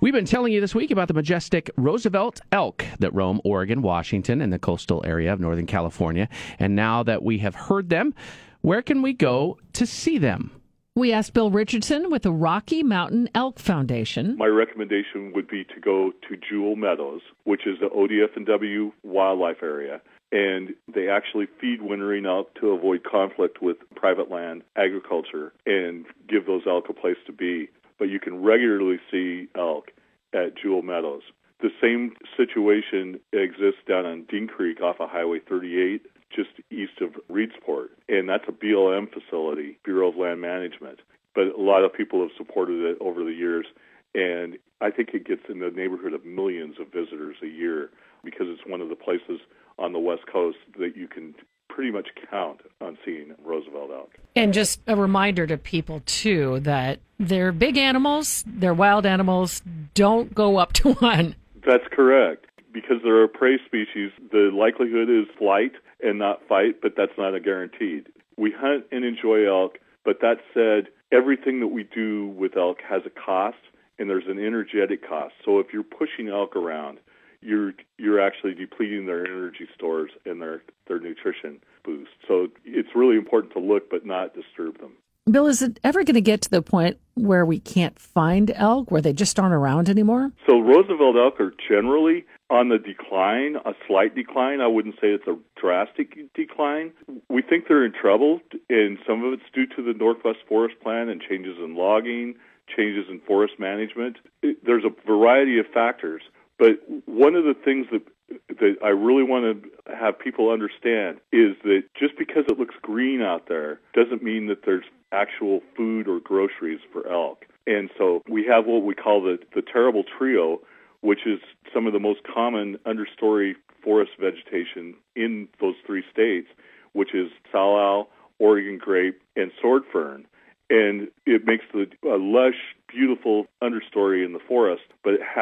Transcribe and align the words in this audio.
We've 0.00 0.12
been 0.12 0.24
telling 0.24 0.52
you 0.52 0.60
this 0.60 0.74
week 0.74 0.90
about 0.90 1.06
the 1.06 1.14
majestic 1.14 1.70
Roosevelt 1.76 2.40
elk 2.50 2.84
that 2.98 3.14
roam 3.14 3.40
Oregon, 3.44 3.80
Washington, 3.80 4.40
and 4.40 4.52
the 4.52 4.58
coastal 4.58 5.04
area 5.06 5.32
of 5.32 5.38
Northern 5.38 5.66
California. 5.66 6.28
And 6.58 6.74
now 6.74 7.04
that 7.04 7.22
we 7.22 7.38
have 7.38 7.54
heard 7.54 7.90
them, 7.90 8.12
where 8.60 8.82
can 8.82 9.02
we 9.02 9.12
go 9.12 9.56
to 9.74 9.86
see 9.86 10.18
them? 10.18 10.50
We 10.96 11.12
asked 11.12 11.32
Bill 11.32 11.50
Richardson 11.50 12.10
with 12.10 12.22
the 12.22 12.32
Rocky 12.32 12.82
Mountain 12.82 13.30
Elk 13.36 13.60
Foundation. 13.60 14.36
My 14.36 14.46
recommendation 14.46 15.32
would 15.32 15.46
be 15.46 15.62
to 15.64 15.80
go 15.80 16.10
to 16.28 16.36
Jewell 16.36 16.76
Meadows, 16.76 17.22
which 17.44 17.64
is 17.64 17.78
the 17.80 17.88
ODF&W 17.88 18.92
wildlife 19.04 19.62
area. 19.62 20.02
And 20.32 20.74
they 20.92 21.08
actually 21.08 21.46
feed 21.60 21.80
wintering 21.80 22.26
elk 22.26 22.52
to 22.60 22.70
avoid 22.70 23.04
conflict 23.04 23.62
with 23.62 23.76
private 23.94 24.28
land 24.28 24.62
agriculture 24.76 25.52
and 25.66 26.04
give 26.28 26.46
those 26.46 26.62
elk 26.66 26.86
a 26.88 26.92
place 26.92 27.16
to 27.26 27.32
be. 27.32 27.68
But 27.98 28.08
you 28.08 28.20
can 28.20 28.42
regularly 28.42 28.98
see 29.10 29.48
elk 29.56 29.90
at 30.32 30.56
Jewell 30.56 30.82
Meadows. 30.82 31.22
The 31.60 31.70
same 31.80 32.14
situation 32.36 33.20
exists 33.32 33.80
down 33.88 34.04
on 34.04 34.24
Dean 34.24 34.48
Creek 34.48 34.80
off 34.82 34.96
of 35.00 35.08
Highway 35.08 35.38
38 35.48 36.02
just 36.34 36.50
east 36.70 37.00
of 37.00 37.12
Reedsport, 37.30 37.88
and 38.08 38.28
that's 38.28 38.44
a 38.48 38.52
BLM 38.52 39.06
facility, 39.12 39.78
Bureau 39.84 40.08
of 40.08 40.16
Land 40.16 40.40
Management. 40.40 41.00
But 41.34 41.54
a 41.56 41.60
lot 41.60 41.84
of 41.84 41.92
people 41.92 42.20
have 42.20 42.30
supported 42.36 42.82
it 42.82 42.98
over 43.00 43.24
the 43.24 43.32
years, 43.32 43.66
and 44.14 44.58
I 44.80 44.90
think 44.90 45.10
it 45.14 45.26
gets 45.26 45.42
in 45.48 45.60
the 45.60 45.70
neighborhood 45.70 46.12
of 46.12 46.24
millions 46.24 46.76
of 46.80 46.92
visitors 46.92 47.36
a 47.42 47.46
year 47.46 47.90
because 48.24 48.46
it's 48.48 48.66
one 48.66 48.80
of 48.80 48.88
the 48.88 48.96
places 48.96 49.40
on 49.78 49.92
the 49.92 49.98
West 49.98 50.22
Coast 50.30 50.58
that 50.78 50.96
you 50.96 51.08
can 51.08 51.34
pretty 51.74 51.90
much 51.90 52.08
count 52.30 52.60
on 52.80 52.96
seeing 53.04 53.34
Roosevelt 53.44 53.90
elk. 53.92 54.10
And 54.36 54.54
just 54.54 54.80
a 54.86 54.94
reminder 54.94 55.46
to 55.46 55.58
people, 55.58 56.02
too, 56.06 56.60
that 56.60 57.00
they're 57.18 57.50
big 57.50 57.76
animals, 57.76 58.44
they're 58.46 58.74
wild 58.74 59.04
animals. 59.06 59.62
Don't 59.94 60.32
go 60.32 60.58
up 60.58 60.72
to 60.74 60.92
one. 60.94 61.34
That's 61.66 61.84
correct. 61.90 62.46
Because 62.72 62.96
they're 63.02 63.24
a 63.24 63.28
prey 63.28 63.58
species, 63.66 64.10
the 64.30 64.50
likelihood 64.52 65.08
is 65.08 65.26
flight 65.36 65.72
and 66.02 66.18
not 66.18 66.46
fight, 66.48 66.80
but 66.80 66.94
that's 66.96 67.12
not 67.18 67.34
a 67.34 67.40
guaranteed. 67.40 68.08
We 68.36 68.52
hunt 68.56 68.84
and 68.92 69.04
enjoy 69.04 69.48
elk, 69.48 69.78
but 70.04 70.20
that 70.20 70.38
said, 70.52 70.92
everything 71.12 71.60
that 71.60 71.68
we 71.68 71.84
do 71.84 72.28
with 72.36 72.56
elk 72.56 72.78
has 72.88 73.02
a 73.06 73.10
cost 73.10 73.56
and 73.98 74.10
there's 74.10 74.26
an 74.26 74.44
energetic 74.44 75.08
cost. 75.08 75.34
So 75.44 75.60
if 75.60 75.68
you're 75.72 75.84
pushing 75.84 76.28
elk 76.28 76.56
around, 76.56 76.98
you're 77.44 77.72
you're 77.98 78.20
actually 78.20 78.54
depleting 78.54 79.06
their 79.06 79.26
energy 79.26 79.68
stores 79.74 80.10
and 80.24 80.40
their 80.40 80.62
their 80.88 80.98
nutrition 80.98 81.60
boost. 81.84 82.10
So 82.26 82.48
it's 82.64 82.88
really 82.94 83.16
important 83.16 83.52
to 83.52 83.60
look 83.60 83.90
but 83.90 84.06
not 84.06 84.34
disturb 84.34 84.78
them. 84.80 84.92
Bill, 85.30 85.46
is 85.46 85.62
it 85.62 85.80
ever 85.82 86.04
going 86.04 86.14
to 86.14 86.20
get 86.20 86.42
to 86.42 86.50
the 86.50 86.60
point 86.60 86.98
where 87.14 87.46
we 87.46 87.58
can't 87.58 87.98
find 87.98 88.52
elk, 88.54 88.90
where 88.90 89.00
they 89.00 89.14
just 89.14 89.40
aren't 89.40 89.54
around 89.54 89.88
anymore? 89.88 90.32
So 90.46 90.60
Roosevelt 90.60 91.16
elk 91.16 91.40
are 91.40 91.54
generally 91.66 92.26
on 92.50 92.68
the 92.68 92.76
decline, 92.76 93.56
a 93.64 93.72
slight 93.88 94.14
decline. 94.14 94.60
I 94.60 94.66
wouldn't 94.66 94.96
say 94.96 95.08
it's 95.08 95.26
a 95.26 95.38
drastic 95.58 96.18
decline. 96.34 96.92
We 97.30 97.40
think 97.40 97.68
they're 97.68 97.86
in 97.86 97.94
trouble, 97.98 98.40
and 98.68 98.98
some 99.06 99.24
of 99.24 99.32
it's 99.32 99.42
due 99.54 99.66
to 99.74 99.82
the 99.82 99.96
Northwest 99.98 100.40
Forest 100.46 100.78
Plan 100.82 101.08
and 101.08 101.22
changes 101.22 101.56
in 101.58 101.74
logging, 101.74 102.34
changes 102.76 103.06
in 103.08 103.20
forest 103.26 103.54
management. 103.58 104.18
There's 104.42 104.84
a 104.84 105.06
variety 105.06 105.58
of 105.58 105.66
factors, 105.72 106.22
but 106.58 106.80
one 107.06 107.34
of 107.34 107.44
the 107.44 107.54
things 107.54 107.86
that 107.92 108.02
that 108.48 108.76
I 108.82 108.88
really 108.88 109.22
want 109.22 109.62
to 109.62 109.94
have 109.94 110.18
people 110.18 110.50
understand 110.50 111.18
is 111.30 111.56
that 111.62 111.82
just 111.98 112.16
because 112.18 112.44
it 112.48 112.58
looks 112.58 112.74
green 112.80 113.20
out 113.20 113.48
there 113.48 113.80
doesn't 113.92 114.22
mean 114.22 114.46
that 114.46 114.64
there's 114.64 114.84
actual 115.12 115.60
food 115.76 116.08
or 116.08 116.20
groceries 116.20 116.80
for 116.92 117.06
elk. 117.06 117.44
And 117.66 117.90
so 117.96 118.22
we 118.28 118.44
have 118.46 118.66
what 118.66 118.82
we 118.82 118.94
call 118.94 119.22
the 119.22 119.38
the 119.54 119.62
terrible 119.62 120.04
trio, 120.04 120.60
which 121.00 121.26
is 121.26 121.40
some 121.72 121.86
of 121.86 121.92
the 121.92 122.00
most 122.00 122.20
common 122.24 122.78
understory 122.86 123.54
forest 123.82 124.12
vegetation 124.18 124.94
in 125.14 125.48
those 125.60 125.74
three 125.86 126.02
states, 126.10 126.48
which 126.92 127.14
is 127.14 127.30
salal, 127.52 128.08
Oregon 128.38 128.78
grape, 128.78 129.20
and 129.36 129.52
sword 129.60 129.82
fern. 129.92 130.26
And 130.70 131.08
it 131.26 131.44
makes 131.44 131.64
the, 131.74 131.86
a 132.08 132.16
lush, 132.16 132.74
beautiful 132.88 133.46
understory 133.62 134.24
in 134.24 134.32
the 134.32 134.38
forest, 134.48 134.84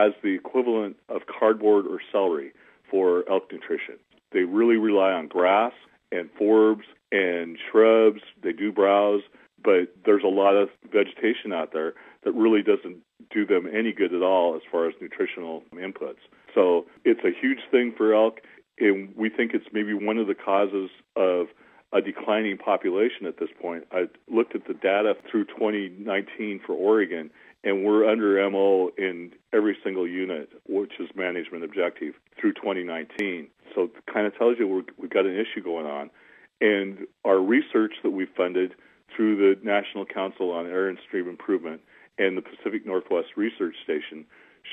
has 0.00 0.12
the 0.22 0.34
equivalent 0.34 0.96
of 1.08 1.22
cardboard 1.26 1.86
or 1.86 2.00
celery 2.10 2.52
for 2.90 3.24
elk 3.30 3.52
nutrition. 3.52 3.96
They 4.32 4.40
really 4.40 4.76
rely 4.76 5.12
on 5.12 5.28
grass 5.28 5.72
and 6.12 6.28
forbs 6.40 6.84
and 7.12 7.58
shrubs. 7.70 8.20
They 8.42 8.52
do 8.52 8.72
browse, 8.72 9.22
but 9.62 9.94
there's 10.04 10.22
a 10.24 10.28
lot 10.28 10.56
of 10.56 10.68
vegetation 10.92 11.52
out 11.52 11.72
there 11.72 11.94
that 12.24 12.32
really 12.32 12.62
doesn't 12.62 12.98
do 13.30 13.46
them 13.46 13.66
any 13.72 13.92
good 13.92 14.14
at 14.14 14.22
all 14.22 14.56
as 14.56 14.62
far 14.70 14.88
as 14.88 14.94
nutritional 15.00 15.62
inputs. 15.74 16.22
So 16.54 16.86
it's 17.04 17.20
a 17.24 17.30
huge 17.38 17.60
thing 17.70 17.92
for 17.96 18.14
elk, 18.14 18.40
and 18.78 19.14
we 19.16 19.28
think 19.28 19.52
it's 19.54 19.66
maybe 19.72 19.94
one 19.94 20.18
of 20.18 20.26
the 20.26 20.34
causes 20.34 20.90
of 21.16 21.46
a 21.92 22.00
declining 22.00 22.56
population 22.56 23.26
at 23.26 23.38
this 23.38 23.48
point. 23.60 23.84
I 23.92 24.04
looked 24.28 24.54
at 24.54 24.66
the 24.66 24.74
data 24.74 25.14
through 25.30 25.46
2019 25.46 26.60
for 26.64 26.72
Oregon, 26.74 27.30
and 27.62 27.84
we're 27.84 28.08
under 28.08 28.48
MO 28.50 28.90
in 28.96 29.32
every 29.52 29.76
single 29.84 30.08
unit, 30.08 30.50
which 30.68 30.92
is 30.98 31.08
management 31.14 31.64
objective, 31.64 32.14
through 32.40 32.54
2019. 32.54 33.48
So 33.74 33.84
it 33.84 33.90
kind 34.12 34.26
of 34.26 34.36
tells 34.36 34.56
you 34.58 34.66
we 34.66 34.82
we've 34.98 35.10
got 35.10 35.26
an 35.26 35.34
issue 35.34 35.62
going 35.62 35.86
on. 35.86 36.10
And 36.60 37.06
our 37.24 37.40
research 37.40 37.94
that 38.02 38.10
we 38.10 38.26
funded 38.36 38.74
through 39.14 39.36
the 39.36 39.60
National 39.62 40.04
Council 40.04 40.50
on 40.50 40.66
Air 40.66 40.88
and 40.88 40.98
Stream 41.06 41.28
Improvement 41.28 41.80
and 42.18 42.36
the 42.36 42.42
Pacific 42.42 42.86
Northwest 42.86 43.28
Research 43.36 43.74
Station 43.82 44.24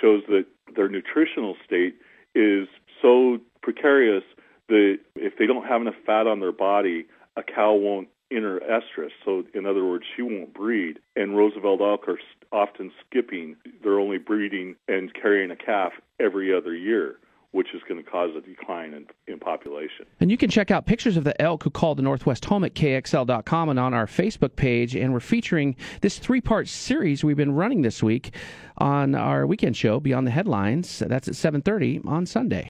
shows 0.00 0.22
that 0.28 0.46
their 0.74 0.88
nutritional 0.88 1.56
state 1.64 1.96
is 2.34 2.68
so 3.00 3.38
precarious 3.62 4.24
that 4.68 4.98
if 5.14 5.38
they 5.38 5.46
don't 5.46 5.66
have 5.66 5.80
enough 5.80 5.94
fat 6.04 6.26
on 6.26 6.40
their 6.40 6.52
body, 6.52 7.06
a 7.36 7.42
cow 7.42 7.72
won't 7.74 8.08
enter 8.30 8.60
estrus. 8.60 9.10
So, 9.24 9.44
in 9.54 9.66
other 9.66 9.84
words, 9.84 10.04
she 10.14 10.22
won't 10.22 10.54
breed. 10.54 10.98
And 11.14 11.36
Roosevelt 11.36 11.80
elk 11.80 12.08
are 12.08 12.18
often 12.52 12.92
skipping. 13.06 13.56
They're 13.82 14.00
only 14.00 14.18
breeding 14.18 14.76
and 14.88 15.12
carrying 15.14 15.50
a 15.50 15.56
calf 15.56 15.92
every 16.20 16.54
other 16.54 16.74
year 16.74 17.18
which 17.56 17.74
is 17.74 17.80
going 17.88 18.02
to 18.02 18.08
cause 18.08 18.30
a 18.36 18.40
decline 18.42 18.92
in, 18.92 19.06
in 19.26 19.38
population. 19.38 20.04
And 20.20 20.30
you 20.30 20.36
can 20.36 20.50
check 20.50 20.70
out 20.70 20.84
pictures 20.84 21.16
of 21.16 21.24
the 21.24 21.40
elk 21.40 21.62
who 21.62 21.70
called 21.70 21.96
the 21.96 22.02
Northwest 22.02 22.44
home 22.44 22.64
at 22.64 22.74
kxl.com 22.74 23.68
and 23.70 23.80
on 23.80 23.94
our 23.94 24.04
Facebook 24.04 24.56
page. 24.56 24.94
And 24.94 25.10
we're 25.10 25.20
featuring 25.20 25.74
this 26.02 26.18
three 26.18 26.42
part 26.42 26.68
series 26.68 27.24
we've 27.24 27.34
been 27.34 27.54
running 27.54 27.80
this 27.80 28.02
week 28.02 28.34
on 28.76 29.14
our 29.14 29.46
weekend 29.46 29.74
show, 29.74 30.00
Beyond 30.00 30.26
the 30.26 30.32
Headlines. 30.32 30.98
That's 30.98 31.28
at 31.28 31.34
7.30 31.34 32.06
on 32.06 32.26
Sunday. 32.26 32.64